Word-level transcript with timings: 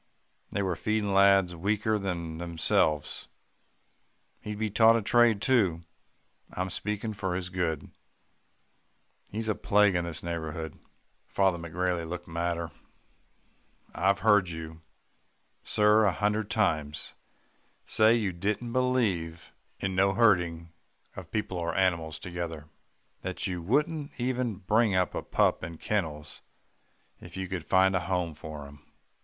They 0.49 0.63
were 0.63 0.75
feeding 0.75 1.13
lads 1.13 1.55
weaker 1.55 1.99
than 1.99 2.39
themselves. 2.39 3.27
He'd 4.39 4.57
be 4.57 4.71
taught 4.71 4.95
a 4.95 5.01
trade 5.03 5.43
too. 5.43 5.83
I'm 6.51 6.71
speaking 6.71 7.13
for 7.13 7.35
his 7.35 7.51
good. 7.51 7.91
He's 9.29 9.47
a 9.47 9.53
plague 9.53 9.93
to 9.93 10.01
this 10.01 10.23
neighbourhood.' 10.23 10.79
"Father 11.27 11.59
McGrailey 11.59 12.09
looked 12.09 12.27
madder. 12.27 12.71
'I've 13.93 14.21
heard 14.21 14.49
you, 14.49 14.81
sir, 15.63 16.05
a 16.05 16.11
hundred 16.11 16.49
times, 16.49 17.13
say 17.85 18.15
you 18.15 18.31
didn't 18.33 18.73
believe 18.73 19.53
in 19.79 19.93
no 19.93 20.13
herding 20.13 20.73
of 21.15 21.29
people 21.29 21.59
or 21.59 21.75
animals 21.75 22.17
together 22.17 22.67
that 23.21 23.45
you 23.45 23.61
wouldn't 23.61 24.19
even 24.19 24.55
bring 24.55 24.95
up 24.95 25.13
a 25.13 25.21
pup 25.21 25.63
in 25.63 25.77
kennels, 25.77 26.41
if 27.19 27.37
you 27.37 27.47
could 27.47 27.63
find 27.63 27.95
a 27.95 27.99
home 27.99 28.33
for 28.33 28.65
him. 28.65 28.81